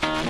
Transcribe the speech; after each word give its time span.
A 0.00 0.22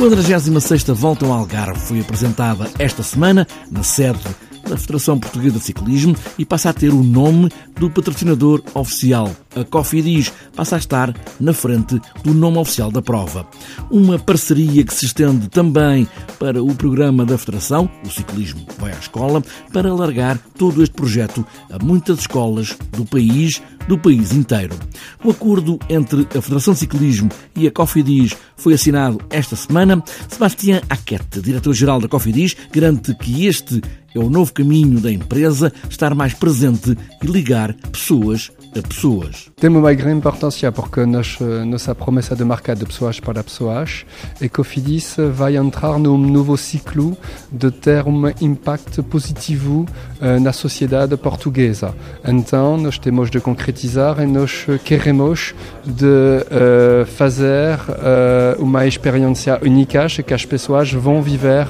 46ª 0.00 0.94
Volta 0.94 1.26
ao 1.26 1.32
Algarve 1.32 1.78
foi 1.78 2.00
apresentada 2.00 2.70
esta 2.78 3.02
semana 3.02 3.46
na 3.70 3.82
sede 3.82 4.18
da 4.66 4.74
Federação 4.78 5.18
Portuguesa 5.18 5.58
de 5.58 5.64
Ciclismo 5.64 6.16
e 6.38 6.44
passa 6.46 6.70
a 6.70 6.72
ter 6.72 6.88
o 6.88 7.02
nome 7.02 7.50
do 7.78 7.90
patrocinador 7.90 8.62
oficial. 8.72 9.30
A 9.54 9.62
Cofidis 9.62 10.32
passa 10.56 10.76
a 10.76 10.78
estar 10.78 11.14
na 11.38 11.52
frente 11.52 12.00
do 12.24 12.32
nome 12.32 12.56
oficial 12.56 12.90
da 12.90 13.02
prova. 13.02 13.46
Uma 13.90 14.18
parceria 14.18 14.84
que 14.84 14.94
se 14.94 15.04
estende 15.04 15.48
também 15.48 16.08
para 16.38 16.62
o 16.62 16.74
programa 16.74 17.26
da 17.26 17.36
Federação, 17.36 17.90
o 18.02 18.10
Ciclismo 18.10 18.64
Vai 18.78 18.92
à 18.92 18.98
Escola, 18.98 19.42
para 19.70 19.90
alargar 19.90 20.38
todo 20.56 20.82
este 20.82 20.94
projeto 20.94 21.44
a 21.70 21.84
muitas 21.84 22.20
escolas 22.20 22.74
do 22.92 23.04
país, 23.04 23.60
do 23.90 23.98
país 23.98 24.32
inteiro. 24.32 24.76
O 25.24 25.32
acordo 25.32 25.76
entre 25.88 26.20
a 26.38 26.40
Federação 26.40 26.74
de 26.74 26.78
Ciclismo 26.78 27.28
e 27.56 27.66
a 27.66 27.72
Cofidis 27.72 28.36
foi 28.56 28.74
assinado 28.74 29.20
esta 29.28 29.56
semana. 29.56 30.00
Sebastião 30.28 30.80
Aquete, 30.88 31.40
diretor-geral 31.40 32.00
da 32.00 32.06
Cofidis, 32.06 32.56
garante 32.72 33.12
que 33.16 33.46
este 33.46 33.80
é 34.14 34.18
o 34.20 34.30
novo 34.30 34.52
caminho 34.52 35.00
da 35.00 35.10
empresa, 35.10 35.72
estar 35.88 36.14
mais 36.14 36.34
presente 36.34 36.96
e 37.20 37.26
ligar 37.26 37.74
pessoas 37.90 38.52
a 38.76 38.82
pessoas. 38.82 39.50
Tem 39.56 39.70
uma 39.70 39.92
grande 39.92 40.18
importância 40.18 40.70
porque 40.70 41.04
nós, 41.04 41.38
nossa 41.66 41.94
promessa 41.94 42.36
de 42.36 42.44
marca 42.44 42.74
de 42.74 42.84
pessoas 42.86 43.20
para 43.20 43.42
pessoas 43.42 44.04
e 44.40 44.48
Cofidis 44.48 45.16
vai 45.32 45.56
entrar 45.56 45.98
num 45.98 46.16
novo 46.16 46.56
ciclo 46.56 47.16
de 47.50 47.70
ter 47.70 48.06
um 48.06 48.28
impacto 48.40 49.02
positivo 49.02 49.86
uh, 50.20 50.40
na 50.40 50.52
sociedade 50.52 51.16
portuguesa. 51.16 51.94
Então, 52.24 52.76
nós 52.76 52.98
temos 52.98 53.30
de 53.30 53.40
concretizar 53.40 54.20
e 54.20 54.26
nós 54.26 54.66
queremos 54.84 55.54
de 55.84 56.04
uh, 56.06 57.06
fazer 57.06 57.78
uh, 57.78 58.62
uma 58.62 58.86
experiência 58.86 59.58
única 59.62 60.06
que 60.24 60.32
as 60.32 60.44
pessoas 60.44 60.92
vão 60.92 61.20
viver 61.20 61.66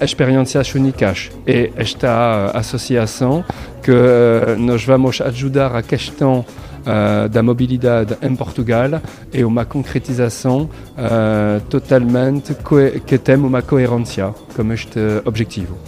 experiências 0.00 0.74
únicas. 0.74 1.30
E 1.46 1.72
esta 1.76 2.50
associação 2.54 3.44
que 3.86 4.56
nós 4.58 4.84
vamos 4.84 5.20
ajudar 5.20 5.76
a 5.76 5.80
questão 5.80 6.40
uh, 6.40 7.28
da 7.28 7.40
mobilidade 7.40 8.18
em 8.20 8.34
Portugal 8.34 9.00
é 9.32 9.46
uma 9.46 9.64
concretização 9.64 10.62
uh, 10.62 11.60
totalmente 11.70 12.52
que 13.06 13.16
tem 13.16 13.36
uma 13.36 13.62
coerência 13.62 14.34
com 14.56 14.72
este 14.72 14.98
objetivo. 15.24 15.78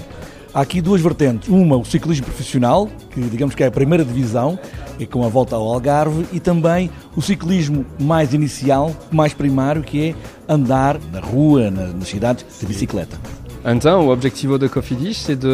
Há 0.54 0.60
aqui 0.60 0.80
duas 0.80 1.00
vertentes. 1.00 1.48
Uma, 1.48 1.76
o 1.76 1.84
ciclismo 1.84 2.26
profissional, 2.26 2.88
que 3.10 3.20
digamos 3.22 3.56
que 3.56 3.64
é 3.64 3.66
a 3.66 3.70
primeira 3.70 4.04
divisão, 4.04 4.56
e 4.96 5.04
com 5.04 5.24
a 5.24 5.28
volta 5.28 5.56
ao 5.56 5.62
Algarve, 5.62 6.24
e 6.32 6.38
também 6.38 6.90
o 7.16 7.20
ciclismo 7.20 7.84
mais 7.98 8.32
inicial, 8.32 8.94
mais 9.10 9.34
primário, 9.34 9.82
que 9.82 10.10
é 10.10 10.52
andar 10.52 11.00
na 11.12 11.18
rua, 11.18 11.68
nas 11.68 12.08
cidades, 12.08 12.46
de 12.60 12.64
bicicleta. 12.64 13.18
Então, 13.64 14.06
o 14.06 14.10
objetivo 14.10 14.56
da 14.56 14.68
Cofidis 14.68 15.28
é 15.28 15.34
de 15.34 15.48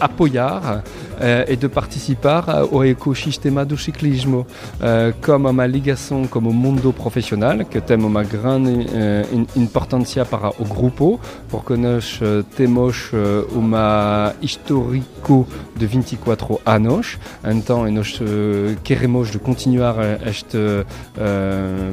apoiar 0.00 0.82
uh, 1.14 1.50
e 1.50 1.56
de 1.56 1.68
participar 1.68 2.44
ao 2.48 2.84
ecossistema 2.84 3.64
do 3.64 3.76
ciclismo, 3.76 4.46
uh, 4.74 5.14
como 5.24 5.48
uma 5.48 5.66
ligação 5.66 6.26
com 6.26 6.38
o 6.40 6.52
mundo 6.52 6.92
profissional, 6.92 7.58
que 7.64 7.80
tem 7.80 7.96
uma 7.96 8.24
grande 8.24 8.70
uh, 8.70 9.46
importância 9.56 10.24
para 10.24 10.50
o 10.50 10.64
grupo, 10.64 11.20
porque 11.48 11.76
nós 11.76 12.20
temos 12.56 13.10
uma 13.52 14.34
histórico 14.40 15.46
de 15.74 15.86
24 15.86 16.60
anos, 16.64 17.18
então 17.44 17.90
nós 17.90 18.18
queremos 18.82 19.30
de 19.30 19.38
continuar 19.38 19.96
este 20.26 20.58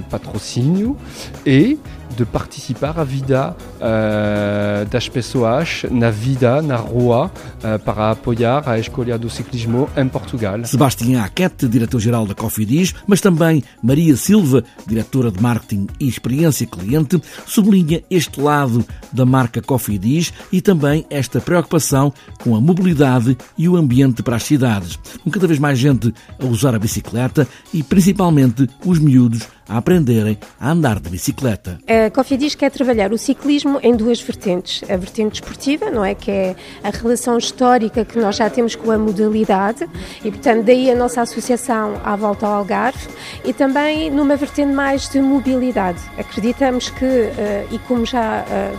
patrocínio 0.09 0.97
e 1.45 1.79
de 2.15 2.25
participar 2.25 2.99
à 2.99 3.03
vida 3.03 3.55
uh, 3.77 4.85
das 4.85 5.07
pessoas 5.07 5.83
na 5.89 6.11
vida, 6.11 6.61
na 6.61 6.75
rua, 6.75 7.31
uh, 7.63 7.79
para 7.79 8.11
apoiar 8.11 8.67
a 8.67 8.77
escolha 9.11 9.17
do 9.17 9.29
ciclismo 9.29 9.89
em 9.97 10.07
Portugal. 10.07 10.63
Sebastião 10.63 11.23
Aquete, 11.23 11.67
diretor-geral 11.67 12.25
da 12.25 12.35
Cofidis, 12.35 12.93
mas 13.07 13.21
também 13.21 13.63
Maria 13.81 14.15
Silva, 14.15 14.63
diretora 14.87 15.31
de 15.31 15.41
Marketing 15.41 15.87
e 15.99 16.07
Experiência 16.07 16.65
Cliente, 16.65 17.21
sublinha 17.45 18.01
este 18.09 18.39
lado 18.39 18.85
da 19.11 19.25
marca 19.25 19.61
Cofidis 19.61 20.33
e 20.51 20.61
também 20.61 21.05
esta 21.09 21.41
preocupação 21.41 22.13
com 22.39 22.55
a 22.55 22.61
mobilidade 22.61 23.37
e 23.57 23.67
o 23.67 23.75
ambiente 23.75 24.23
para 24.23 24.35
as 24.35 24.43
cidades. 24.43 24.97
Com 25.23 25.29
cada 25.29 25.47
vez 25.47 25.59
mais 25.59 25.77
gente 25.77 26.13
a 26.39 26.45
usar 26.45 26.75
a 26.75 26.79
bicicleta 26.79 27.47
e 27.73 27.83
principalmente 27.83 28.67
os 28.85 28.99
miúdos 28.99 29.47
a 29.71 29.77
aprenderem 29.77 30.37
a 30.59 30.71
andar 30.71 30.99
de 30.99 31.09
bicicleta. 31.09 31.79
A 31.87 32.09
Cofidis 32.11 32.55
quer 32.55 32.69
trabalhar 32.69 33.13
o 33.13 33.17
ciclismo 33.17 33.79
em 33.81 33.95
duas 33.95 34.19
vertentes. 34.19 34.83
A 34.89 34.97
vertente 34.97 35.35
esportiva, 35.35 35.89
não 35.89 36.03
é? 36.03 36.13
Que 36.13 36.29
é 36.29 36.55
a 36.83 36.89
relação 36.89 37.37
histórica 37.37 38.03
que 38.03 38.19
nós 38.19 38.35
já 38.35 38.49
temos 38.49 38.75
com 38.75 38.91
a 38.91 38.97
modalidade 38.97 39.87
e, 40.23 40.29
portanto, 40.29 40.65
daí 40.65 40.91
a 40.91 40.95
nossa 40.95 41.21
associação 41.21 41.99
à 42.03 42.15
volta 42.17 42.45
ao 42.45 42.53
Algarve 42.53 43.07
e 43.45 43.53
também 43.53 44.11
numa 44.11 44.35
vertente 44.35 44.73
mais 44.73 45.07
de 45.07 45.21
mobilidade. 45.21 45.99
Acreditamos 46.17 46.89
que, 46.89 47.05
eh, 47.05 47.65
e 47.71 47.79
como 47.79 48.05
já 48.05 48.45
eh, 48.49 48.73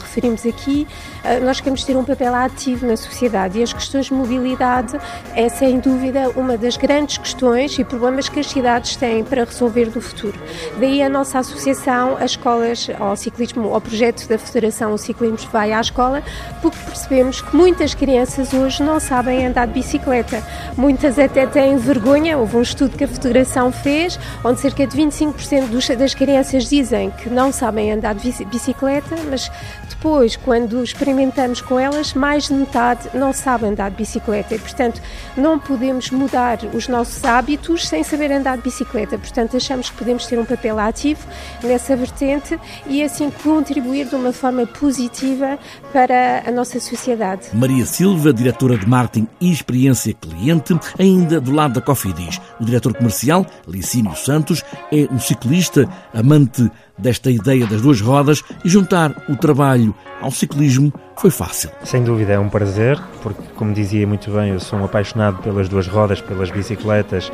referimos 0.00 0.46
aqui, 0.46 0.86
eh, 1.24 1.40
nós 1.40 1.60
queremos 1.60 1.84
ter 1.84 1.96
um 1.96 2.04
papel 2.04 2.34
ativo 2.34 2.86
na 2.86 2.96
sociedade 2.96 3.58
e 3.58 3.62
as 3.62 3.72
questões 3.72 4.06
de 4.06 4.14
mobilidade 4.14 4.98
é, 5.34 5.48
sem 5.48 5.78
dúvida, 5.78 6.30
uma 6.30 6.56
das 6.56 6.76
grandes 6.76 7.18
questões 7.18 7.78
e 7.78 7.84
problemas 7.84 8.28
que 8.28 8.40
as 8.40 8.46
cidades 8.46 8.96
têm 8.96 9.22
para 9.22 9.44
resolver 9.44 9.90
do 9.90 10.00
futuro. 10.00 10.37
Daí 10.78 11.02
a 11.02 11.08
nossa 11.08 11.38
associação 11.38 12.16
às 12.16 12.32
escolas, 12.32 12.88
ao 12.98 13.16
ciclismo, 13.16 13.74
ao 13.74 13.80
projeto 13.80 14.26
da 14.28 14.38
Federação 14.38 14.92
O 14.92 14.98
Ciclismo 14.98 15.38
Vai 15.52 15.72
à 15.72 15.80
Escola, 15.80 16.22
porque 16.62 16.78
percebemos 16.84 17.40
que 17.40 17.56
muitas 17.56 17.94
crianças 17.94 18.52
hoje 18.52 18.82
não 18.82 19.00
sabem 19.00 19.46
andar 19.46 19.66
de 19.66 19.74
bicicleta. 19.74 20.42
Muitas 20.76 21.18
até 21.18 21.46
têm 21.46 21.76
vergonha. 21.76 22.38
Houve 22.38 22.56
um 22.56 22.62
estudo 22.62 22.96
que 22.96 23.04
a 23.04 23.08
Federação 23.08 23.72
fez, 23.72 24.18
onde 24.44 24.60
cerca 24.60 24.86
de 24.86 24.96
25% 24.96 25.96
das 25.96 26.14
crianças 26.14 26.68
dizem 26.68 27.10
que 27.10 27.28
não 27.28 27.52
sabem 27.52 27.92
andar 27.92 28.14
de 28.14 28.44
bicicleta, 28.44 29.16
mas 29.28 29.50
depois, 29.98 30.36
quando 30.36 30.80
experimentamos 30.80 31.60
com 31.60 31.78
elas, 31.78 32.14
mais 32.14 32.44
de 32.44 32.54
metade 32.54 33.08
não 33.14 33.32
sabem 33.32 33.70
andar 33.70 33.90
de 33.90 33.96
bicicleta 33.96 34.54
e, 34.54 34.58
portanto, 34.58 35.02
não 35.36 35.58
podemos 35.58 36.10
mudar 36.10 36.60
os 36.72 36.86
nossos 36.86 37.24
hábitos 37.24 37.88
sem 37.88 38.04
saber 38.04 38.30
andar 38.30 38.56
de 38.58 38.62
bicicleta. 38.62 39.18
Portanto, 39.18 39.56
achamos 39.56 39.90
que 39.90 39.96
podemos 39.96 40.27
ter 40.28 40.38
um 40.38 40.44
papel 40.44 40.78
ativo 40.78 41.26
nessa 41.62 41.96
vertente 41.96 42.58
e 42.86 43.02
assim 43.02 43.30
contribuir 43.30 44.06
de 44.06 44.14
uma 44.14 44.32
forma 44.32 44.66
positiva 44.66 45.58
para 45.92 46.42
a 46.46 46.50
nossa 46.50 46.78
sociedade. 46.78 47.48
Maria 47.54 47.86
Silva, 47.86 48.32
diretora 48.32 48.76
de 48.76 48.86
marketing 48.86 49.26
e 49.40 49.50
experiência 49.50 50.12
cliente, 50.12 50.78
ainda 50.98 51.40
do 51.40 51.52
lado 51.52 51.74
da 51.74 51.80
Cofidis. 51.80 52.40
O 52.60 52.64
diretor 52.64 52.94
comercial, 52.94 53.46
Licínio 53.66 54.14
Santos, 54.14 54.62
é 54.92 55.08
um 55.10 55.18
ciclista 55.18 55.88
amante 56.12 56.70
desta 56.98 57.30
ideia 57.30 57.66
das 57.66 57.80
duas 57.80 58.00
rodas 58.00 58.42
e 58.64 58.68
juntar 58.68 59.24
o 59.28 59.36
trabalho 59.36 59.94
ao 60.20 60.30
ciclismo 60.30 60.92
foi 61.16 61.30
fácil. 61.30 61.70
Sem 61.84 62.04
dúvida 62.04 62.32
é 62.32 62.38
um 62.38 62.48
prazer, 62.48 63.00
porque, 63.22 63.42
como 63.56 63.72
dizia 63.72 64.06
muito 64.06 64.30
bem, 64.30 64.50
eu 64.50 64.60
sou 64.60 64.78
um 64.78 64.84
apaixonado 64.84 65.38
pelas 65.42 65.68
duas 65.68 65.86
rodas, 65.86 66.20
pelas 66.20 66.50
bicicletas, 66.50 67.32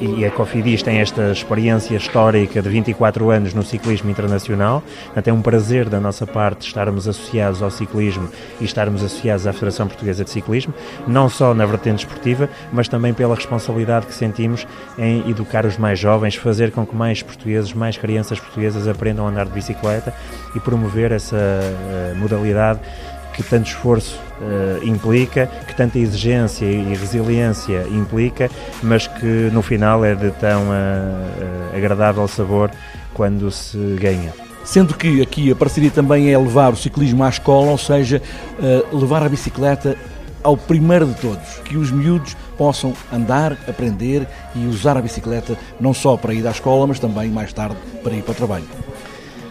e 0.00 0.24
a 0.24 0.30
Cofidis 0.30 0.82
tem 0.82 0.98
esta 0.98 1.30
experiência 1.30 1.96
histórica 1.96 2.62
de 2.62 2.68
24 2.68 3.30
anos 3.30 3.52
no 3.54 3.62
ciclismo 3.62 4.10
internacional. 4.10 4.82
Portanto, 5.06 5.28
é 5.28 5.32
um 5.32 5.42
prazer 5.42 5.88
da 5.88 6.00
nossa 6.00 6.26
parte 6.26 6.66
estarmos 6.66 7.06
associados 7.06 7.62
ao 7.62 7.70
ciclismo 7.70 8.28
e 8.60 8.64
estarmos 8.64 9.02
associados 9.02 9.46
à 9.46 9.52
Federação 9.52 9.86
Portuguesa 9.86 10.24
de 10.24 10.30
Ciclismo, 10.30 10.72
não 11.06 11.28
só 11.28 11.52
na 11.54 11.66
vertente 11.66 12.00
esportiva, 12.00 12.48
mas 12.72 12.88
também 12.88 13.12
pela 13.12 13.34
responsabilidade 13.34 14.06
que 14.06 14.14
sentimos 14.14 14.66
em 14.98 15.28
educar 15.30 15.66
os 15.66 15.76
mais 15.76 15.98
jovens, 15.98 16.34
fazer 16.34 16.72
com 16.72 16.86
que 16.86 16.94
mais 16.94 17.22
portugueses, 17.22 17.72
mais 17.72 17.96
crianças 17.96 18.40
portuguesas 18.40 18.88
aprendam 18.88 19.26
a 19.26 19.30
andar 19.30 19.46
de 19.46 19.52
bicicleta 19.52 20.14
e 20.54 20.60
promover 20.60 21.12
essa 21.12 21.36
modalidade 22.16 22.80
que 23.38 23.42
tanto 23.44 23.68
esforço 23.68 24.18
uh, 24.40 24.84
implica, 24.84 25.46
que 25.68 25.76
tanta 25.76 25.96
exigência 25.96 26.66
e 26.66 26.92
resiliência 26.92 27.86
implica, 27.88 28.50
mas 28.82 29.06
que 29.06 29.48
no 29.52 29.62
final 29.62 30.04
é 30.04 30.16
de 30.16 30.32
tão 30.32 30.62
uh, 30.64 31.76
agradável 31.76 32.26
sabor 32.26 32.68
quando 33.14 33.48
se 33.52 33.78
ganha. 34.00 34.34
Sendo 34.64 34.92
que 34.92 35.22
aqui 35.22 35.52
a 35.52 35.54
parceria 35.54 35.90
também 35.90 36.32
é 36.32 36.36
levar 36.36 36.72
o 36.72 36.76
ciclismo 36.76 37.22
à 37.22 37.28
escola, 37.28 37.70
ou 37.70 37.78
seja, 37.78 38.20
uh, 38.58 38.98
levar 38.98 39.22
a 39.22 39.28
bicicleta 39.28 39.96
ao 40.42 40.56
primeiro 40.56 41.06
de 41.06 41.14
todos, 41.14 41.60
que 41.64 41.76
os 41.76 41.92
miúdos 41.92 42.36
possam 42.56 42.92
andar, 43.12 43.52
aprender 43.68 44.26
e 44.52 44.66
usar 44.66 44.96
a 44.96 45.00
bicicleta 45.00 45.56
não 45.78 45.94
só 45.94 46.16
para 46.16 46.34
ir 46.34 46.44
à 46.44 46.50
escola, 46.50 46.88
mas 46.88 46.98
também 46.98 47.28
mais 47.28 47.52
tarde 47.52 47.76
para 48.02 48.14
ir 48.14 48.22
para 48.22 48.32
o 48.32 48.34
trabalho. 48.34 48.87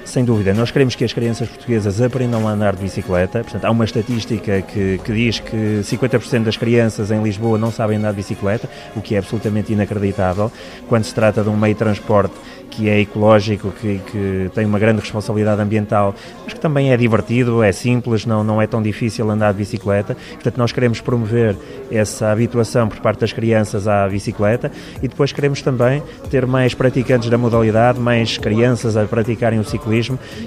Sem 0.07 0.24
dúvida, 0.24 0.54
nós 0.54 0.71
queremos 0.71 0.95
que 0.95 1.04
as 1.04 1.12
crianças 1.12 1.50
portuguesas 1.50 2.01
aprendam 2.01 2.48
a 2.48 2.51
andar 2.51 2.77
de 2.77 2.81
bicicleta. 2.81 3.44
Portanto, 3.44 3.65
há 3.65 3.69
uma 3.69 3.83
estatística 3.83 4.62
que, 4.62 5.01
que 5.04 5.12
diz 5.12 5.39
que 5.39 5.81
50% 5.83 6.44
das 6.45 6.56
crianças 6.56 7.12
em 7.12 7.21
Lisboa 7.21 7.57
não 7.57 7.71
sabem 7.71 7.98
andar 7.98 8.12
de 8.12 8.15
bicicleta, 8.15 8.69
o 8.95 9.01
que 9.01 9.15
é 9.15 9.18
absolutamente 9.18 9.74
inacreditável. 9.74 10.50
Quando 10.88 11.04
se 11.04 11.13
trata 11.13 11.44
de 11.44 11.50
um 11.50 11.57
meio 11.57 11.74
de 11.74 11.80
transporte 11.80 12.33
que 12.69 12.89
é 12.89 13.00
ecológico, 13.00 13.71
que, 13.71 14.00
que, 14.12 14.51
tem 14.54 14.65
uma 14.65 14.77
grande 14.77 15.01
responsabilidade 15.01 15.62
ambiental, 15.62 16.13
mas 16.44 16.54
que 16.54 16.59
também 16.59 16.92
é 16.92 16.98
divertido, 16.98 17.63
é 17.63 17.71
simples, 17.71 18.25
não, 18.25 18.44
não 18.44 18.62
é 18.62 18.68
tão 18.68 18.81
difícil 18.81 19.30
andar 19.30 19.51
de 19.51 19.57
bicicleta. 19.57 20.15
Portanto, 20.33 20.57
nós 20.57 20.71
queremos 20.71 21.01
promover 21.01 21.56
essa 21.92 22.31
habituação 22.31 22.88
por 22.88 23.00
parte 23.00 23.21
das 23.21 23.33
crianças 23.33 23.88
à 23.88 24.07
bicicleta 24.07 24.71
e 25.01 25.07
depois 25.07 25.31
queremos 25.31 25.62
também 25.62 26.04
ter 26.30 26.45
mais 26.45 26.74
praticantes 26.74 27.30
da 27.30 27.38
modalidade, 27.38 28.00
mais 28.00 28.38
crianças 28.38 28.95
a 28.95 29.06
praticarem 29.06 29.59
o 29.59 29.63
ciclismo, 29.63 29.96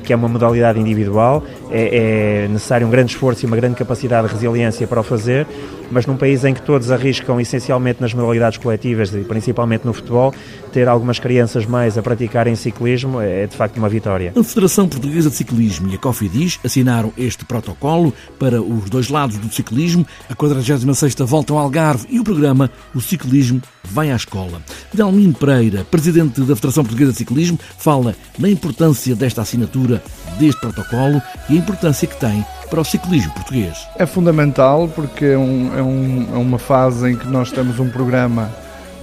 que 0.04 0.12
é 0.12 0.16
uma 0.16 0.28
modalidade 0.28 0.78
individual, 0.78 1.42
é, 1.70 2.44
é 2.44 2.48
necessário 2.48 2.86
um 2.86 2.90
grande 2.90 3.12
esforço 3.12 3.44
e 3.44 3.46
uma 3.46 3.56
grande 3.56 3.76
capacidade 3.76 4.28
de 4.28 4.34
resiliência 4.34 4.86
para 4.86 5.00
o 5.00 5.02
fazer, 5.02 5.46
mas 5.90 6.06
num 6.06 6.16
país 6.16 6.44
em 6.44 6.54
que 6.54 6.62
todos 6.62 6.90
arriscam 6.90 7.40
essencialmente 7.40 8.00
nas 8.00 8.14
modalidades 8.14 8.58
coletivas 8.58 9.14
e 9.14 9.20
principalmente 9.20 9.84
no 9.84 9.92
futebol, 9.92 10.34
ter 10.72 10.88
algumas 10.88 11.18
crianças 11.18 11.66
mais 11.66 11.98
a 11.98 12.02
praticarem 12.02 12.54
ciclismo 12.54 13.20
é 13.20 13.46
de 13.46 13.56
facto 13.56 13.76
uma 13.78 13.88
vitória. 13.88 14.32
A 14.36 14.44
Federação 14.44 14.88
Portuguesa 14.88 15.30
de 15.30 15.36
Ciclismo 15.36 15.88
e 15.90 15.94
a 15.94 15.98
Cofidis 15.98 16.58
assinaram 16.64 17.12
este 17.16 17.44
protocolo 17.44 18.12
para 18.38 18.62
os 18.62 18.88
dois 18.88 19.08
lados 19.08 19.36
do 19.38 19.52
ciclismo, 19.52 20.06
a 20.28 20.34
46ª 20.34 21.24
Volta 21.24 21.52
ao 21.52 21.58
Algarve 21.58 22.06
e 22.08 22.20
o 22.20 22.24
programa 22.24 22.70
O 22.94 23.00
Ciclismo 23.00 23.60
Vai 23.84 24.10
à 24.10 24.16
Escola. 24.16 24.62
Delmino 24.92 25.34
Pereira, 25.34 25.84
presidente 25.84 26.40
da 26.42 26.54
Federação 26.54 26.84
Portuguesa 26.84 27.12
de 27.12 27.18
Ciclismo, 27.18 27.58
fala 27.78 28.14
na 28.38 28.48
importância 28.48 29.16
desta 29.16 29.42
assinatura 29.42 30.02
deste 30.38 30.60
protocolo 30.60 31.20
e 31.48 31.54
a 31.54 31.58
importância 31.58 32.06
que 32.06 32.18
tem 32.18 32.44
para 32.70 32.80
o 32.80 32.84
ciclismo 32.84 33.32
português. 33.32 33.88
É 33.96 34.06
fundamental 34.06 34.88
porque 34.88 35.24
é, 35.24 35.36
um, 35.36 35.78
é, 35.78 35.82
um, 35.82 36.28
é 36.34 36.38
uma 36.38 36.58
fase 36.58 37.10
em 37.10 37.16
que 37.16 37.26
nós 37.26 37.50
temos 37.50 37.80
um 37.80 37.90
programa 37.90 38.50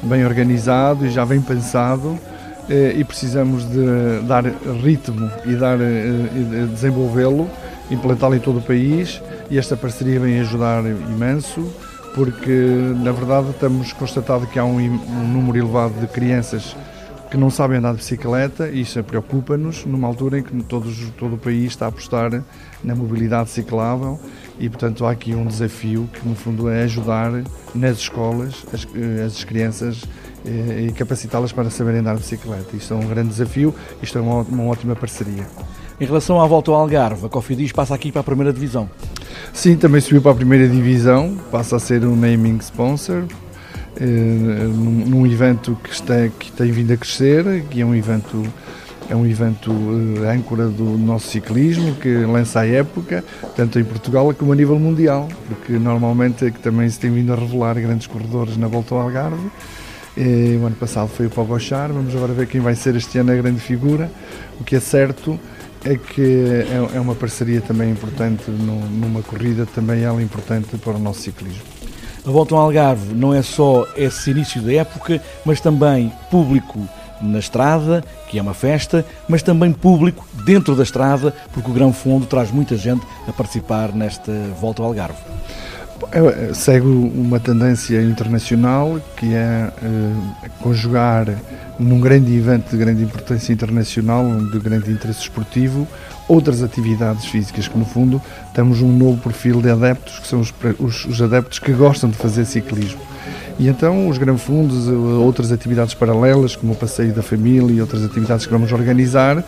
bem 0.02 0.26
organizado 0.26 1.06
e 1.06 1.12
já 1.12 1.26
bem 1.26 1.42
pensado 1.42 2.18
eh, 2.70 2.94
e 2.96 3.04
precisamos 3.04 3.70
de 3.70 4.22
dar 4.26 4.46
ritmo 4.46 5.30
e 5.46 5.56
dar 5.56 5.80
eh, 5.80 6.66
desenvolvê-lo, 6.72 7.50
implantá-lo 7.92 8.36
em 8.36 8.40
todo 8.40 8.60
o 8.60 8.62
país 8.62 9.22
e 9.50 9.58
esta 9.58 9.76
parceria 9.76 10.20
vem 10.20 10.40
ajudar 10.40 10.84
imenso 10.86 11.70
porque 12.16 12.94
na 13.04 13.12
verdade 13.12 13.48
temos 13.60 13.94
constatado 13.94 14.48
que 14.48 14.58
há 14.58 14.66
um, 14.66 14.78
um 14.80 15.28
número 15.28 15.58
elevado 15.58 15.94
de 16.00 16.08
crianças 16.08 16.76
que 17.30 17.38
não 17.38 17.50
sabem 17.50 17.78
andar 17.78 17.92
de 17.92 17.98
bicicleta 17.98 18.70
e 18.70 18.82
isso 18.82 19.04
preocupa-nos 19.04 19.86
numa 19.86 20.08
altura 20.08 20.40
em 20.40 20.44
que 20.44 20.64
todos, 20.64 21.10
todo 21.18 21.36
o 21.36 21.38
país 21.38 21.72
está 21.72 21.86
a 21.86 21.90
apostar 21.90 22.44
na 22.84 22.96
mobilidade 22.96 23.50
ciclável 23.50 24.20
e 24.60 24.70
portanto 24.70 25.06
há 25.06 25.12
aqui 25.12 25.36
um 25.36 25.46
desafio 25.46 26.10
que 26.14 26.28
no 26.28 26.36
fundo 26.36 26.70
é 26.70 26.84
ajudar 26.84 27.32
nas 27.76 27.98
escolas 27.98 28.66
as, 28.74 28.88
eh, 28.96 29.24
as 29.26 29.44
crianças 29.44 30.04
eh, 30.46 30.88
e 30.88 30.92
capacitá-las 30.94 31.52
para 31.52 31.70
saberem 31.70 32.00
andar 32.00 32.16
de 32.16 32.22
bicicleta. 32.22 32.76
Isto 32.76 32.94
é 32.94 32.98
um 32.98 33.08
grande 33.08 33.30
desafio, 33.30 33.76
isto 34.02 34.18
é 34.18 34.22
uma, 34.22 34.42
uma 34.44 34.64
ótima 34.64 34.96
parceria. 34.96 35.46
Em 36.00 36.06
relação 36.06 36.40
à 36.40 36.48
volta 36.48 36.72
ao 36.72 36.78
Algarve, 36.78 37.26
a 37.26 37.30
Cofidis 37.30 37.72
passa 37.72 37.94
aqui 37.94 38.12
para 38.12 38.22
a 38.22 38.24
primeira 38.24 38.54
divisão. 38.54 38.90
Sim, 39.52 39.76
também 39.76 40.00
subiu 40.00 40.22
para 40.22 40.32
a 40.32 40.36
primeira 40.36 40.68
divisão, 40.68 41.36
passa 41.52 41.76
a 41.76 41.80
ser 41.80 42.06
um 42.06 42.16
naming 42.16 42.60
sponsor, 42.60 43.26
eh, 44.00 44.06
num, 44.06 45.06
num, 45.08 45.26
evento 45.26 45.78
que, 45.84 45.92
está, 45.92 46.28
que 46.30 46.52
tem 46.52 46.72
vindo 46.72 46.94
a 46.94 46.98
crescer, 46.98 47.64
que 47.70 47.82
é 47.82 47.86
um 47.86 47.96
evento 47.96 48.44
é 49.10 49.16
um 49.16 49.26
evento 49.26 49.72
uh, 49.72 50.30
âncora 50.30 50.68
do 50.68 50.98
nosso 50.98 51.28
ciclismo 51.28 51.96
que 51.96 52.10
lança 52.26 52.60
a 52.60 52.68
época, 52.68 53.24
tanto 53.56 53.80
em 53.80 53.84
Portugal 53.84 54.34
como 54.34 54.52
a 54.52 54.56
nível 54.56 54.78
mundial, 54.78 55.30
porque 55.48 55.74
normalmente 55.74 56.46
é 56.46 56.52
que 56.52 56.60
também 56.60 56.90
se 56.90 57.00
tem 57.00 57.10
vindo 57.10 57.32
a 57.32 57.36
revelar 57.36 57.76
grandes 57.76 58.06
corredores 58.06 58.58
na 58.58 58.68
volta 58.68 58.94
ao 58.94 59.02
Algarve. 59.02 59.50
E, 60.18 60.60
o 60.62 60.66
ano 60.66 60.76
passado 60.76 61.08
foi 61.08 61.28
o 61.28 61.30
Pogochar, 61.30 61.92
vamos 61.92 62.14
agora 62.16 62.34
ver 62.34 62.48
quem 62.48 62.60
vai 62.60 62.76
ser 62.76 62.96
este 62.96 63.18
ano 63.18 63.32
a 63.32 63.36
grande 63.36 63.62
figura. 63.62 64.12
O 64.60 64.64
que 64.64 64.76
é 64.76 64.80
certo 64.80 65.40
é 65.86 65.96
que 65.96 66.66
é, 66.70 66.98
é 66.98 67.00
uma 67.00 67.16
parceria 67.16 67.62
também 67.62 67.92
importante 67.92 68.52
no, 68.52 68.80
numa 68.90 69.22
corrida, 69.22 69.66
também 69.66 70.04
ela 70.04 70.22
importante 70.22 70.76
para 70.78 70.94
o 70.94 71.00
nosso 71.00 71.22
ciclismo. 71.22 71.77
A 72.28 72.30
Volta 72.30 72.54
ao 72.54 72.60
Algarve 72.60 73.14
não 73.14 73.34
é 73.34 73.42
só 73.42 73.88
esse 73.96 74.32
início 74.32 74.62
da 74.62 74.74
época, 74.74 75.22
mas 75.46 75.62
também 75.62 76.12
público 76.30 76.78
na 77.22 77.40
estrada, 77.40 78.04
que 78.28 78.38
é 78.38 78.42
uma 78.42 78.54
festa, 78.54 79.06
mas 79.30 79.42
também 79.42 79.72
público 79.72 80.28
dentro 80.46 80.76
da 80.76 80.84
estrada, 80.84 81.34
porque 81.54 81.72
o 81.72 81.74
Grão 81.74 81.94
Fundo 81.94 82.26
traz 82.26 82.52
muita 82.52 82.76
gente 82.76 83.02
a 83.26 83.32
participar 83.32 83.94
nesta 83.94 84.30
Volta 84.60 84.82
ao 84.82 84.90
Algarve. 84.90 85.18
É, 86.12 86.54
segue 86.54 86.86
uma 86.86 87.40
tendência 87.40 88.02
internacional 88.04 89.00
que 89.16 89.34
é 89.34 89.72
uh, 89.82 90.50
conjugar 90.62 91.30
num 91.80 92.00
grande 92.00 92.36
evento 92.36 92.72
de 92.72 92.78
grande 92.78 93.04
importância 93.04 93.54
internacional, 93.54 94.26
de 94.52 94.60
grande 94.60 94.92
interesse 94.92 95.22
esportivo, 95.22 95.88
outras 96.28 96.64
atividades 96.64 97.26
físicas 97.26 97.68
que 97.68 97.78
no 97.78 97.86
fundo 97.86 98.22
temos 98.54 98.82
um 98.82 98.92
novo 98.92 99.22
perfil 99.22 99.62
de 99.62 99.70
adeptos 99.70 100.20
que 100.20 100.28
são 100.28 100.40
os, 100.40 100.54
os, 100.80 101.06
os 101.06 101.22
adeptos 101.22 101.60
que 101.60 101.72
gostam 101.72 102.10
de 102.10 102.18
fazer 102.18 102.46
ciclismo 102.46 103.02
e 103.60 103.68
então 103.68 104.08
os 104.08 104.18
granfundos, 104.18 104.88
outras 104.88 105.52
atividades 105.52 105.94
paralelas, 105.94 106.56
como 106.56 106.74
o 106.74 106.76
passeio 106.76 107.14
da 107.14 107.24
família 107.24 107.74
e 107.74 107.82
outras 107.82 108.04
atividades 108.04 108.46
que 108.46 108.52
vamos 108.52 108.72
organizar, 108.72 109.44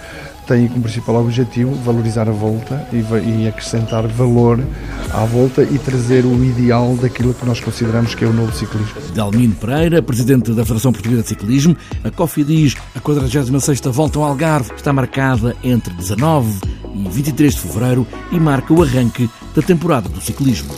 têm 0.47 0.67
como 0.67 0.81
principal 0.81 1.17
objetivo 1.17 1.75
valorizar 1.75 2.27
a 2.27 2.31
volta 2.31 2.83
e, 2.91 3.47
acrescentar 3.47 4.07
valor 4.07 4.59
à 5.13 5.23
volta 5.23 5.61
e 5.61 5.77
trazer 5.77 6.25
o 6.25 6.43
ideal 6.43 6.95
daquilo 6.95 7.35
que 7.35 7.45
nós 7.45 7.59
consideramos 7.59 8.15
que 8.15 8.25
é 8.25 8.27
o 8.27 8.33
novo 8.33 8.51
ciclismo. 8.51 8.95
Dalmino 9.13 9.53
Pereira, 9.55 10.01
presidente 10.01 10.51
da 10.51 10.63
Federação 10.63 10.91
Portuguesa 10.91 11.21
de 11.21 11.27
Ciclismo, 11.27 11.77
a 12.03 12.09
Cofidis, 12.09 12.75
a 12.95 12.99
46ª 12.99 13.91
Volta 13.91 14.17
ao 14.17 14.25
Algarve, 14.25 14.73
está 14.75 14.91
marcada 14.91 15.55
entre 15.63 15.93
19 15.93 16.59
e 16.95 17.09
23 17.09 17.53
de 17.53 17.61
fevereiro 17.61 18.07
e 18.31 18.39
marca 18.39 18.73
o 18.73 18.81
arranque 18.81 19.29
da 19.55 19.61
temporada 19.61 20.09
do 20.09 20.19
ciclismo. 20.19 20.73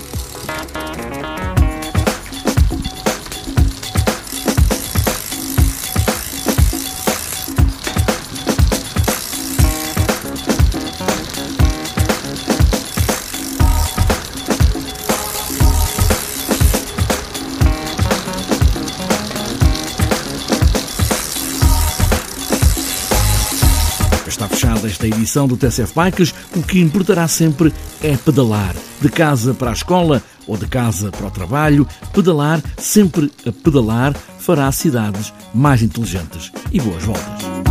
Esta 24.88 25.08
edição 25.08 25.48
do 25.48 25.58
TCF 25.58 25.94
Bikes, 25.96 26.34
o 26.56 26.62
que 26.62 26.80
importará 26.80 27.28
sempre 27.28 27.74
é 28.02 28.16
pedalar. 28.18 28.76
De 29.02 29.10
casa 29.10 29.54
para 29.54 29.70
a 29.72 29.74
escola 29.74 30.22
ou 30.48 30.58
de 30.58 30.68
casa 30.68 31.12
para 31.12 31.28
o 31.28 31.32
trabalho, 31.32 31.88
pedalar, 32.14 32.62
sempre 32.78 33.32
a 33.46 33.52
pedalar, 33.52 34.14
fará 34.40 34.72
cidades 34.72 35.34
mais 35.54 35.82
inteligentes. 35.82 36.52
E 36.72 36.80
boas 36.80 37.04
voltas. 37.04 37.71